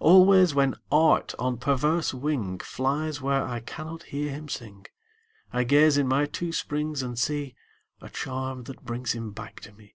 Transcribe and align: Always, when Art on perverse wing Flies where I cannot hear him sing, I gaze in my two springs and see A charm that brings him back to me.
Always, 0.00 0.52
when 0.52 0.74
Art 0.90 1.32
on 1.38 1.58
perverse 1.58 2.12
wing 2.12 2.58
Flies 2.58 3.20
where 3.20 3.44
I 3.44 3.60
cannot 3.60 4.02
hear 4.02 4.32
him 4.32 4.48
sing, 4.48 4.86
I 5.52 5.62
gaze 5.62 5.96
in 5.96 6.08
my 6.08 6.26
two 6.26 6.50
springs 6.50 7.04
and 7.04 7.16
see 7.16 7.54
A 8.00 8.08
charm 8.10 8.64
that 8.64 8.84
brings 8.84 9.12
him 9.12 9.30
back 9.30 9.60
to 9.60 9.70
me. 9.72 9.94